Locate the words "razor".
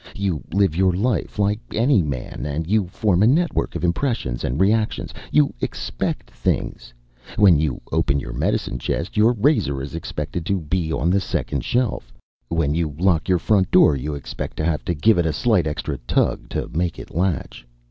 9.33-9.79